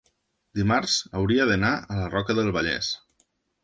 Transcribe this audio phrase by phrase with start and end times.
[0.59, 2.95] dimarts hauria d'anar a la Roca del Vallès.